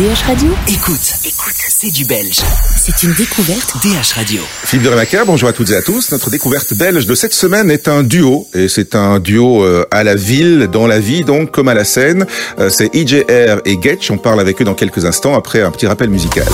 [0.00, 2.40] DH Radio Écoute, écoute, c'est du belge.
[2.78, 4.40] C'est une découverte DH Radio.
[4.64, 6.10] Philippe de Rémaker, bonjour à toutes et à tous.
[6.10, 8.48] Notre découverte belge de cette semaine est un duo.
[8.54, 11.84] Et c'est un duo euh, à la ville, dans la vie, donc, comme à la
[11.84, 12.24] scène.
[12.58, 14.10] Euh, c'est IJR et Getch.
[14.10, 16.46] On parle avec eux dans quelques instants après un petit rappel musical.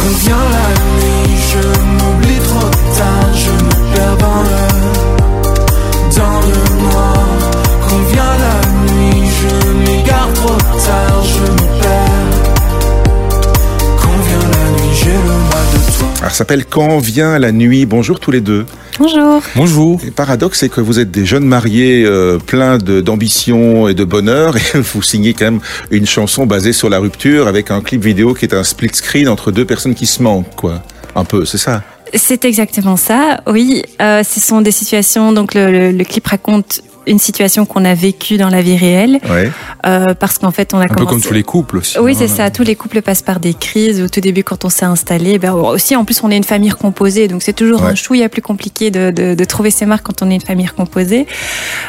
[16.36, 17.86] S'appelle Quand vient la nuit.
[17.86, 18.67] Bonjour tous les deux.
[18.99, 19.43] Bonjour.
[19.54, 20.00] Bonjour.
[20.04, 24.57] Le paradoxe, c'est que vous êtes des jeunes mariés euh, pleins d'ambition et de bonheur
[24.75, 25.61] et vous signez quand même
[25.91, 29.29] une chanson basée sur la rupture avec un clip vidéo qui est un split screen
[29.29, 30.82] entre deux personnes qui se manquent, quoi.
[31.14, 31.82] Un peu, c'est ça?
[32.14, 33.41] C'est exactement ça.
[33.47, 35.33] Oui, euh, ce sont des situations.
[35.33, 39.19] Donc le, le- le clip raconte une situation qu'on a vécue dans la vie réelle,
[39.30, 39.50] Ouais.
[39.86, 41.98] euh, parce qu'en fait on a Un peu comme tous les couples aussi.
[41.98, 42.16] Oui, hein.
[42.19, 42.50] c'est ça.
[42.50, 44.00] Tous les couples passent par des crises.
[44.02, 46.70] Au tout début, quand on s'est installé, ben aussi en plus on est une famille
[46.70, 47.90] recomposée, donc c'est toujours Ouais.
[47.90, 50.66] un chouïa plus compliqué de, de, de trouver ses marques quand on est une famille
[50.66, 51.26] recomposée.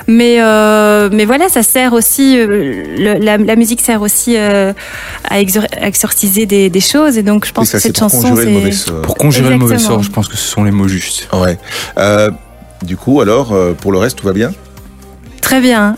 [0.08, 2.38] Mais euh, mais voilà, ça sert aussi.
[2.40, 2.46] euh,
[2.98, 4.74] le- la, la musique sert aussi euh,
[5.30, 8.10] à exor- à exorciser des, des choses, et donc je pense ça, que cette pour
[8.10, 9.02] chanson, conjurer le mauvais c'est sort.
[9.02, 11.28] Pour conjurer le mauvais sort, je pense que ce sont les mots justes.
[11.34, 11.58] Ouais.
[11.98, 12.30] Euh,
[12.84, 14.52] du coup, alors, euh, pour le reste, tout va bien?
[15.48, 15.96] Très bien.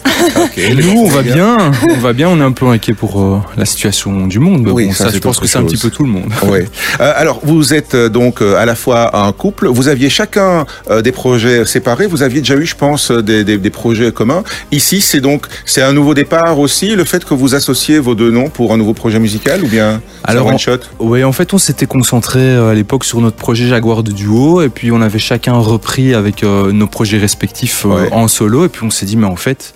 [0.57, 3.65] Nous, on va bien, on va bien, on est un peu inquiet pour euh, la
[3.65, 4.67] situation du monde.
[4.67, 6.31] Oui, bon, ça, je pense que c'est un petit peu tout le monde.
[6.47, 6.67] Ouais.
[7.01, 9.67] Euh, alors, vous êtes euh, donc à la fois un couple.
[9.67, 12.07] Vous aviez chacun euh, des projets séparés.
[12.07, 14.43] Vous aviez déjà eu, je pense, des, des, des projets communs.
[14.71, 16.95] Ici, c'est donc c'est un nouveau départ aussi.
[16.95, 20.01] Le fait que vous associez vos deux noms pour un nouveau projet musical ou bien
[20.25, 20.77] Alors, un one on- shot?
[20.99, 24.61] Oui, en fait, on s'était concentré euh, à l'époque sur notre projet Jaguar de duo,
[24.61, 28.09] et puis on avait chacun repris avec euh, nos projets respectifs euh, Ouais.
[28.11, 29.73] en solo, et puis on s'est dit, mais en fait,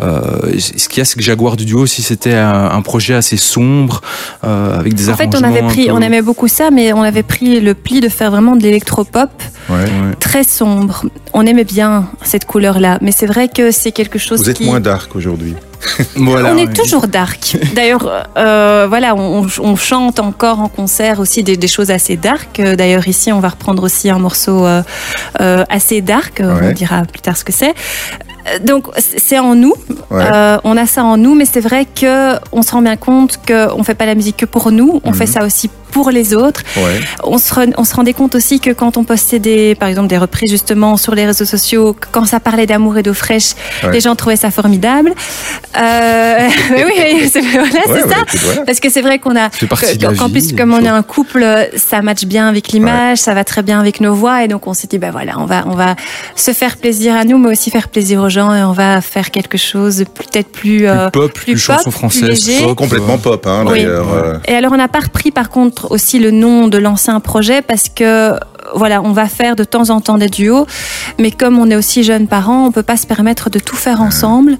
[0.00, 3.14] euh, ce qu'il y a, c'est que Jaguar du duo aussi, c'était un, un projet
[3.14, 4.00] assez sombre,
[4.44, 6.92] euh, avec des En fait, on arrangements avait pris, peu- on aimait beaucoup ça, mais
[6.92, 9.30] on avait pris le pli de faire vraiment de l'électropop
[9.68, 9.76] Ouais.
[9.76, 10.14] Ouais.
[10.18, 11.04] très sombre.
[11.32, 14.64] On aimait bien cette couleur-là, mais c'est vrai que c'est quelque chose Vous êtes qui.
[14.64, 15.54] moins dark aujourd'hui.
[16.16, 16.72] Voilà, on est ouais.
[16.72, 17.56] toujours dark.
[17.74, 22.60] D'ailleurs, euh, voilà, on, on chante encore en concert aussi des, des choses assez dark.
[22.60, 24.82] D'ailleurs, ici, on va reprendre aussi un morceau euh,
[25.40, 26.38] euh, assez dark.
[26.40, 26.68] Ouais.
[26.70, 27.74] On dira plus tard ce que c'est.
[28.48, 29.74] Euh, Donc, c'est en nous.
[30.10, 30.24] Ouais.
[30.32, 33.38] Euh, on a ça en nous, mais c'est vrai que on se rend bien compte
[33.46, 35.00] qu'on fait pas la musique que pour nous.
[35.04, 35.16] On Mhm.
[35.16, 36.62] fait ça aussi pour les autres.
[36.76, 37.00] Ouais.
[37.22, 40.08] On se, re- on se rendait compte aussi que quand on postait des, par exemple,
[40.08, 43.52] des reprises justement sur les réseaux sociaux, quand ça parlait d'amour et d'eau fraîche,
[43.84, 43.92] Ouais.
[43.92, 45.12] les gens trouvaient ça formidable.
[45.76, 48.24] Euh, mais oui, c'est voilà, Ouais, c'est ouais, ça.
[48.42, 48.62] voilà.
[48.62, 49.48] Parce que c'est vrai qu'on a,
[50.18, 51.44] qu'en plus comme on est un couple,
[51.76, 54.74] ça matche bien avec l'image, ça va très bien avec nos voix, et donc on
[54.74, 55.94] s'est dit, bah voilà, on va, on va
[56.36, 59.30] se faire plaisir à nous, mais aussi faire plaisir aux gens, et on va faire
[59.30, 62.22] quelque chose peut-être plus, euh, Plus pop, plus, plus chanson pop, française.
[62.44, 62.64] plus léger.
[62.68, 64.12] Oh, complètement pop, hein, d'ailleurs.
[64.12, 64.38] euh.
[64.46, 67.88] Et alors, on n'a pas repris par contre aussi le nom de l'ancien projet parce
[67.88, 68.32] que
[68.74, 70.66] voilà, on va faire de temps en temps des duos,
[71.18, 74.00] mais comme on est aussi jeunes parents, on peut pas se permettre de tout faire
[74.00, 74.56] ensemble.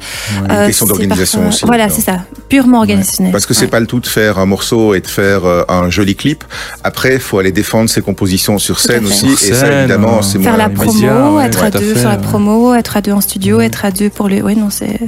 [0.50, 2.18] Euh, question d'organisation parfois- aussi, Voilà, c'est ça,
[2.48, 3.32] purement organisationnel.
[3.32, 3.68] Parce que c'est Ouais.
[3.70, 6.42] pas le tout de faire un morceau et de faire euh, un joli clip.
[6.84, 9.34] Après, il faut aller défendre ses compositions sur scène aussi.
[9.36, 12.00] Sur et ça, évidemment, euh, c'est Faire la promo, ouais, être ouais, à deux fait,
[12.00, 12.22] sur la ouais.
[12.22, 14.42] promo, être à deux en studio, être à deux pour le.
[14.42, 14.98] Oui, non, c'est.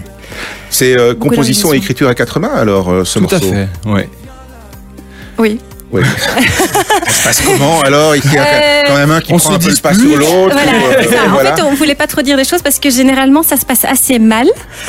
[0.70, 3.52] C'est euh, composition et écriture à quatre mains, alors, euh, ce Tout à morceau.
[3.52, 4.08] fait, ouais.
[5.38, 5.58] Oui.
[5.94, 6.02] Oui.
[7.06, 9.50] Ça se passe comment alors Il y a Euh, quand même un qui on prend
[9.50, 10.52] se un peu le pas sur l'autre.
[10.52, 11.26] Voilà, euh.
[11.28, 11.54] En voilà.
[11.56, 14.18] fait, on voulait pas trop dire des choses parce que généralement, ça se passe assez
[14.18, 14.48] mal.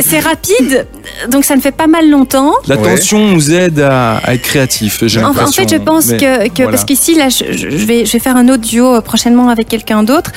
[0.00, 0.86] C'est- rapide,
[1.28, 2.52] donc ça ne fait pas mal longtemps.
[2.66, 2.96] La Ouais.
[2.96, 5.00] tension nous aide à, à être créatifs.
[5.06, 6.70] j'ai En, en fait, je pense Mais que, que voilà.
[6.70, 9.68] parce qu'ici, là, je, je vais, je vais faire un autre duo euh, prochainement avec
[9.68, 10.30] quelqu'un d'autre.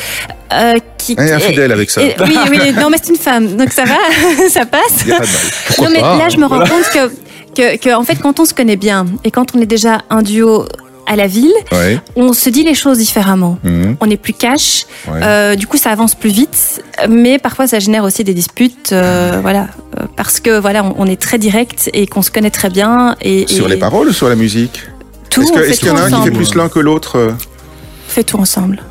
[0.53, 2.01] Euh, qui, infidèle avec ça.
[2.01, 3.95] et- oui, oui, non, mais c'est une femme, donc ça va,
[4.49, 4.81] ça passe.
[5.05, 5.41] Il y a pas de mal.
[5.81, 6.69] non, mais pas, là, je me rends voilà.
[6.69, 7.11] compte que,
[7.57, 10.21] que, que, en fait, quand on se connaît bien et quand on est déjà un
[10.21, 10.65] duo
[11.09, 11.99] à la ville, Ouais.
[12.17, 13.57] on se dit les choses différemment.
[13.63, 13.95] Mhm.
[14.01, 15.19] On est plus cash, Ouais.
[15.23, 19.39] euh, du coup ça avance plus vite, mais parfois ça génère aussi des disputes, euh,
[19.41, 22.69] voilà, euh, parce que voilà, on, on est très direct et qu'on se connaît très
[22.69, 24.81] bien et, Sur et les paroles ou sur la musique?
[25.29, 28.11] Tout, Est-ce qu'il y tout en a un qui fait plus l'un que l'autre On
[28.11, 28.81] fait tout ensemble.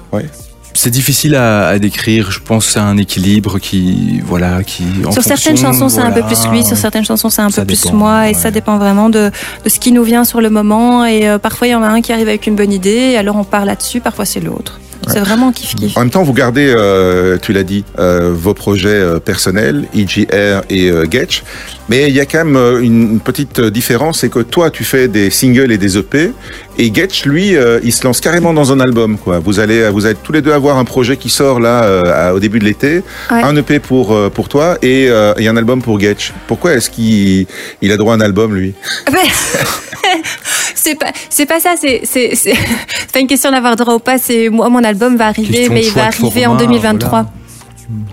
[0.76, 2.30] C'est difficile à, à décrire.
[2.30, 4.84] Je pense c'est un équilibre qui, voilà, qui.
[5.04, 7.50] en sur certaines fonction, chansons c'est un peu plus lui, sur certaines chansons c'est un
[7.50, 9.30] peu plus dépend, moi, et ça dépend vraiment de,
[9.64, 11.04] de ce qui nous vient sur le moment.
[11.04, 13.16] Et euh, parfois il y en a un qui arrive avec une bonne idée, et
[13.16, 14.78] alors on part là-dessus, parfois c'est l'autre.
[15.08, 15.96] C'est vraiment kiff-kiff.
[15.96, 20.62] En même temps, vous gardez, euh, tu l'as dit, euh, vos projets euh, personnels, EGR
[20.68, 21.44] et euh, Getch.
[21.88, 25.06] Mais il y a quand même euh, une, petite différence, c'est que toi, tu fais
[25.08, 26.32] des singles et des EP,
[26.78, 29.16] et Getch, lui, euh, il se lance carrément dans un album.
[29.18, 29.38] Quoi.
[29.38, 32.34] Vous allez, vous allez tous les deux avoir un projet qui sort là euh, à-
[32.34, 33.42] au début de l'été, Ouais.
[33.42, 36.32] un EP pour euh, pour toi et, euh, et un album pour Getch.
[36.48, 37.46] Pourquoi est-ce qu'il
[37.82, 38.74] il a droit à un album, lui?
[39.12, 39.18] Mais-
[40.74, 42.54] c'est pas c'est pas ça c'est c'est c'est
[42.98, 45.72] c'est pas une question d'avoir droit ou pas c'est moi mon album va arriver Question
[45.74, 47.26] mais il va arriver en format, 2023 voilà.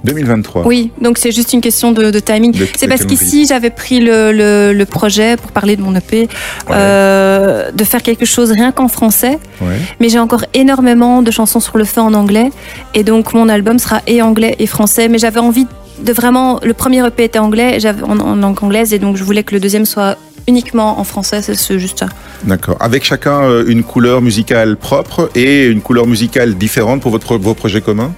[0.03, 0.65] 2023.
[0.67, 2.53] oui donc c'est juste une question de, de timing.
[2.77, 6.27] C'est parce qu'ici j'avais pris le, le, le projet pour parler de mon EP
[6.69, 9.39] euh, de faire quelque chose rien qu'en français.
[9.61, 9.77] Ouais.
[9.99, 12.49] mais j'ai encore énormément de chansons sur le feu en anglais.
[12.93, 15.07] Et donc mon album sera et anglais et français.
[15.09, 15.67] Mais j'avais envie
[16.01, 18.93] de vraiment le premier EP était anglais j'avais en, en langue anglaise.
[18.93, 20.17] Et donc je voulais que le deuxième soit
[20.47, 21.41] uniquement en français.
[21.41, 22.07] C'est c'est juste ça.
[22.43, 22.77] D'accord.
[22.79, 27.53] Avec chacun euh, une couleur musicale propre et une couleur musicale différente pour votre, vos
[27.53, 28.13] projets communs?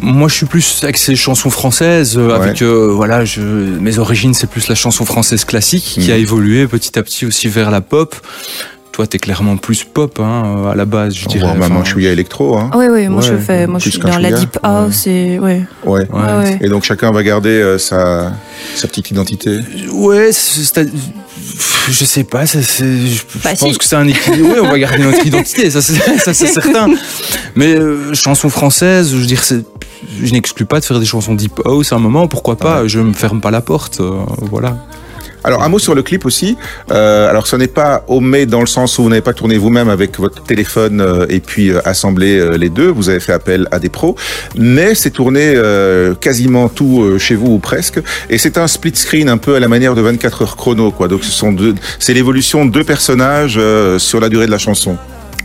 [0.00, 2.16] Moi, je suis plus axé chansons françaises.
[2.16, 2.34] euh, Ouais.
[2.34, 6.10] Avec euh, voilà, je, mes origines, c'est plus la chanson française classique qui Mhm.
[6.10, 8.14] a évolué petit à petit aussi vers la pop.
[8.90, 11.46] Toi, t'es clairement plus pop hein, euh, à la base, je dirais.
[11.46, 12.58] voit maman Enfin, chouïa électro.
[12.58, 12.70] Hein.
[12.74, 15.62] Oui, oui, moi Ouais, je fais, moi je suis dans la deep house et ouais.
[15.84, 16.00] Ouais.
[16.00, 16.06] Ouais.
[16.12, 16.58] Ouais, ouais.
[16.60, 18.32] Et donc chacun va garder euh, sa,
[18.74, 19.60] sa petite identité.
[19.92, 20.90] Ouais, c'est- c'est-
[21.90, 23.78] je sais pas, ça, je Bah, pense si.
[23.78, 24.50] que c'est un équilibre.
[24.52, 26.88] Oui, on va garder notre identité, ça c'est, ça, c'est certain.
[27.56, 29.64] Mais euh, chansons françaises, je veux dire, c'est,
[30.22, 33.00] je n'exclus pas de faire des chansons deep house à un moment, pourquoi pas, je
[33.00, 34.76] me ferme pas la porte, euh, voilà.
[35.44, 36.56] Alors un mot sur le clip aussi.
[36.92, 39.88] Euh, alors ce n'est pas homemade dans le sens où vous n'avez pas tourné vous-même
[39.88, 42.88] avec votre téléphone euh, et puis euh, assemblé euh, les deux.
[42.88, 44.14] Vous avez fait appel à des pros,
[44.56, 48.00] mais c'est tourné euh, quasiment tout euh, chez vous ou presque.
[48.30, 51.08] Et c'est un split screen un peu à la manière de 24 heures chrono, quoi.
[51.08, 54.58] Donc ce sont deux, c'est l'évolution de deux personnages euh, sur la durée de la
[54.58, 54.96] chanson.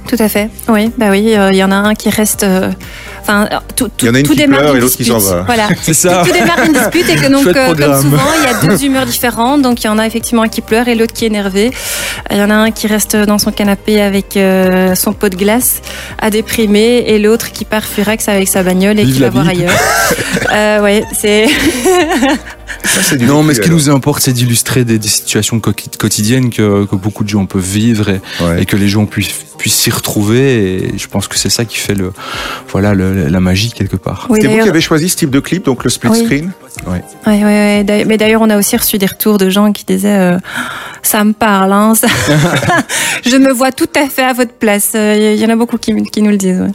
[0.08, 0.50] Tout à fait.
[0.70, 2.46] Oui, bah oui, euh, il y en a un qui reste.
[3.28, 4.96] Enfin, euh, tout, tout, Il y en a une tout qui démarre pleure et l'autre
[4.96, 5.22] qui dispute.
[5.22, 5.42] s'en va.
[5.44, 5.68] Voilà.
[5.82, 6.24] C'est ça.
[6.26, 9.06] Tout démarre d'une dispute et que donc, euh, comme souvent, il y a deux humeurs
[9.06, 9.62] différentes.
[9.62, 11.72] Donc, il y en a effectivement un qui pleure et l'autre qui est énervé.
[12.32, 15.36] Il y en a un qui reste dans son canapé avec euh, son pot de
[15.36, 15.82] glace
[16.20, 19.48] à déprimer et l'autre qui part furax avec sa bagnole et Vive qui va voir
[19.48, 19.72] ailleurs.
[20.54, 21.48] euh, ouais, c'est.
[22.84, 23.80] Ça, c'est du Non, mais ce qui alors.
[23.80, 27.62] nous importe, c'est d'illustrer des, des situations co- quotidiennes que, que beaucoup de gens peuvent
[27.64, 28.62] vivre et, Ouais.
[28.62, 30.92] et que les gens puissent, puissent s'y retrouver.
[30.94, 32.12] Et je pense que c'est ça qui fait le,
[32.72, 34.28] voilà, le- la magie quelque part.
[34.30, 36.24] Oui, C'est vous qui avez choisi ce type de clip, donc le split Oui.
[36.26, 36.52] screen.
[36.86, 37.04] Ouais,
[37.44, 37.84] ouais.
[37.84, 40.38] D'ailleurs- Mais d'ailleurs, on a aussi reçu des retours de gens qui disaient euh,
[41.02, 42.08] ça me parle, hein, ça-
[43.26, 44.92] je me vois tout à fait à votre place.
[44.96, 46.60] Euh, Il y en a beaucoup qui, qui nous le disent.
[46.62, 46.72] ouais.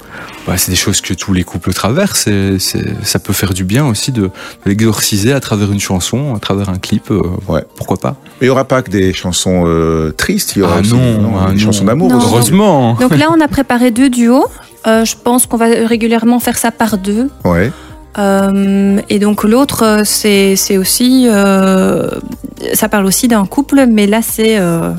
[0.47, 2.27] Bah, c'est des choses que tous les couples traversent.
[2.27, 4.31] Et c'est, ça peut faire du bien aussi de, de
[4.67, 7.11] l'exorciser à travers une chanson, à travers un clip.
[7.11, 7.65] euh, Ouais.
[7.77, 10.77] Pourquoi pas Mais il n'y aura pas que des chansons euh, tristes, il y aura
[10.79, 11.59] Ah aussi non, ah des non.
[11.61, 12.11] chansons d'amour.
[12.13, 12.95] Heureusement.
[12.95, 14.47] Donc là, on a préparé deux duos.
[14.87, 17.29] Euh, je pense qu'on va régulièrement faire ça par deux.
[17.45, 17.71] Ouais.
[18.19, 22.11] Euh, et donc l'autre, euh, c'est c'est aussi, euh,
[22.75, 24.91] ça parle aussi d'un couple, mais là c'est euh,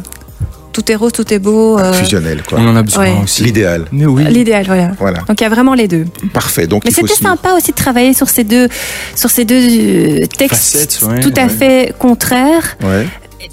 [0.72, 1.78] tout est rose, tout est beau.
[1.78, 2.58] euh, Fusionnel, quoi.
[2.60, 3.14] On en a besoin Ouais.
[3.24, 3.44] aussi.
[3.44, 3.86] L'idéal.
[3.92, 4.24] Mais oui.
[4.26, 4.92] L'idéal, voilà.
[4.98, 5.20] Voilà.
[5.28, 6.06] Donc il y a vraiment les deux.
[6.34, 6.66] Parfait.
[6.66, 7.30] Donc Mais c'était suivre.
[7.30, 8.68] sympa aussi de travailler sur ces deux,
[9.16, 11.50] sur ces deux textes Facettes, ouais, tout à ouais.
[11.50, 12.78] fait contraires.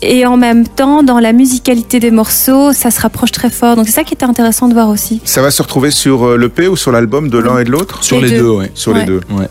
[0.03, 3.77] Et en même temps, dans la musicalité des morceaux, ça se rapproche très fort.
[3.77, 5.21] Donc c'est ça qui était intéressant de voir aussi.
[5.25, 8.03] Ça va se retrouver sur euh, l'EP ou sur l'album de l'un et de l'autre?
[8.05, 8.43] Sur Les les, deux.
[8.43, 8.71] deux, ouais.
[8.75, 9.21] Sur les deux.
[9.31, 9.49] Ouais.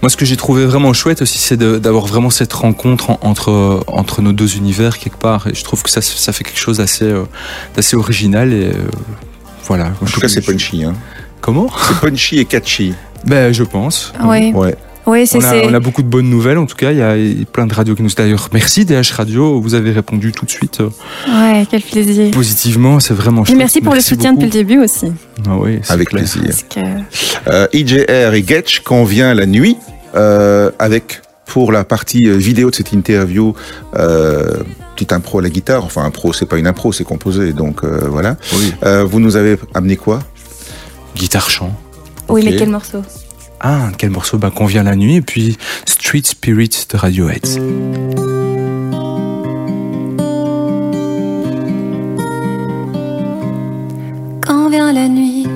[0.00, 3.84] Moi, ce que j'ai trouvé vraiment chouette aussi, c'est d'avoir vraiment cette rencontre en- entre,
[3.86, 5.46] entre nos deux univers quelque part.
[5.46, 7.24] Et je trouve que ça, ça fait quelque chose d'assez euh,
[7.96, 8.52] original.
[8.52, 8.72] Et euh,
[9.68, 9.92] voilà.
[10.02, 10.82] En tout cas, c'est punchy.
[10.82, 10.94] Hein.
[11.40, 11.68] Comment?
[11.86, 12.94] C'est punchy et catchy.
[13.26, 14.12] Ben, je pense.
[14.24, 14.74] Oui, Ouais.
[15.06, 16.92] Oui, c'est On a, on a beaucoup de bonnes nouvelles, en tout cas.
[16.92, 18.10] Il y a plein de radios qui nous.
[18.10, 19.60] D'ailleurs, merci DH Radio.
[19.60, 20.88] Vous avez répondu tout de suite euh,
[21.28, 22.30] ouais, quel plaisir.
[22.30, 23.00] positivement.
[23.00, 23.58] C'est vraiment Et chouette.
[23.58, 24.46] merci pour le soutien beaucoup.
[24.46, 25.12] depuis le début aussi.
[25.48, 26.22] Ah oui, c'est Avec clair.
[26.22, 26.42] plaisir.
[26.46, 29.76] Parce que Euh, IJR et Getch convient la nuit
[30.14, 33.54] euh, avec pour la partie euh, vidéo de cette interview
[33.96, 34.62] euh,
[34.94, 35.84] petite impro à la guitare.
[35.84, 37.52] Enfin, impro, c'est pas une impro, c'est composé.
[37.52, 38.36] Donc euh, voilà.
[38.54, 38.72] Oui.
[38.84, 40.20] Euh, vous nous avez amené quoi?
[41.16, 41.72] Guitare chant.
[42.28, 43.02] oui, mais quel morceau?
[43.64, 45.16] Ah, quel morceau bah, qu'on vient la nuit.
[45.16, 47.46] Et puis Street Spirit de Radiohead.
[54.40, 55.46] Quand vient la nuit,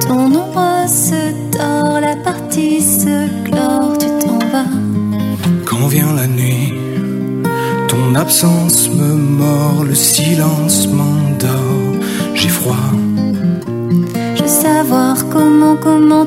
[0.00, 4.64] ton ombre se tord, la partie se clore, tu t'en vas.
[5.66, 6.72] Quand vient la nuit,
[7.88, 11.65] ton absence me mord, le silence m'endort,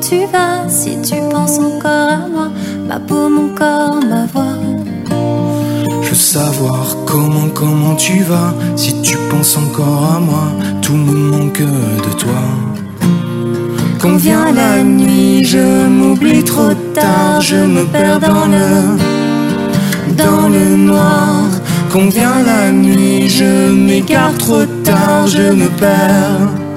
[0.00, 2.48] tu vas, si tu penses encore à moi,
[2.88, 4.56] ma peau, mon corps, ma voix.
[6.02, 10.46] Je veux savoir comment, comment tu vas, si tu penses encore à moi,
[10.80, 12.42] tout me manque de toi.
[13.98, 18.96] Quand vient la nuit, je m'oublie trop tard, je me perds dans le,
[20.16, 21.44] dans le noir.
[21.92, 26.69] Quand vient la nuit, je m'égare trop tard, je me perds.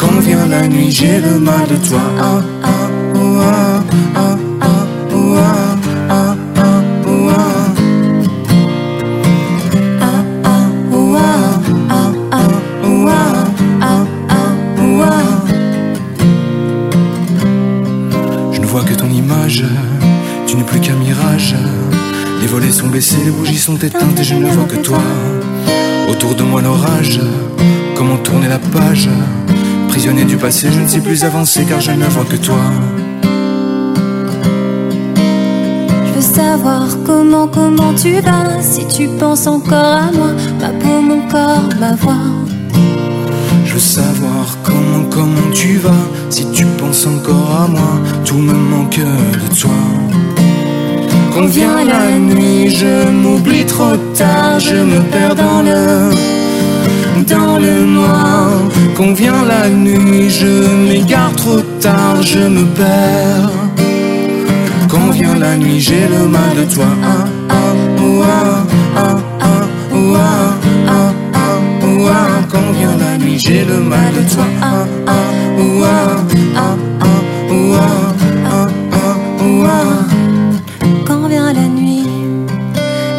[0.00, 2.00] Quand vient la nuit, j'ai le mal de toi.
[2.18, 2.68] Ah, ah,
[3.14, 3.82] oh, ah,
[4.16, 4.66] ah, ah,
[5.12, 5.76] oh, ah,
[6.08, 7.74] ah, ah, oh, ah.
[10.00, 12.48] Ah ah oh ah ah ah
[12.84, 13.44] oh ah
[13.82, 15.44] ah ah oh ah
[18.52, 19.64] Je ne vois que ton image,
[20.46, 21.54] tu n'es plus qu'un mirage.
[22.40, 25.02] Les volets sont baissés, les bougies sont éteintes et je ne vois que toi.
[26.08, 27.20] Autour de moi l'orage,
[27.96, 29.08] comment tourner la page
[29.90, 32.62] Prisonnier du passé, je ne sais plus avancer car je ne vois que toi.
[36.06, 40.30] Je veux savoir comment comment tu vas si tu penses encore à moi
[40.60, 42.24] ma peau mon corps ma voix.
[43.70, 47.92] Je veux savoir comment, comment tu vas Si tu penses encore à moi
[48.24, 49.70] Tout me manque de toi.
[51.32, 56.10] Quand vient la nuit Je m'oublie trop tard Je me perds dans le
[57.32, 58.29] Dans le noir
[59.00, 60.46] Quand vient la nuit Je
[60.86, 63.50] m'égare trop tard Je me perds.
[64.90, 66.84] Quand vient la nuit J'ai le mal de toi.
[67.02, 67.72] Ah, ah,
[68.96, 69.16] ah.
[72.50, 74.44] Quand vient la nuit J'ai le mal de toi.
[81.06, 82.06] Quand vient la nuit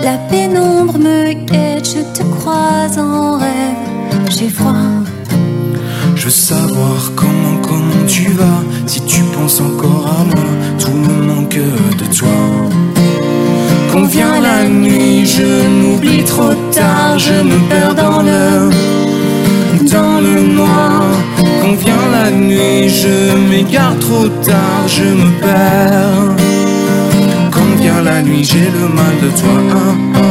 [0.04, 4.30] la pénombre me guette je te croise en rêve.
[4.30, 5.01] J'ai froid
[6.22, 10.46] Je veux savoir comment, comment tu vas Si tu penses encore à moi
[10.78, 12.28] Tout me manque de toi.
[13.92, 18.70] Quand vient la nuit Je m'oublie trop tard Je me perds dans le
[19.92, 21.06] Dans le noir.
[21.60, 26.36] Quand vient la nuit Je m'égare trop tard Je me perds.
[27.50, 30.31] Quand vient la nuit J'ai le mal de toi Ah, ah,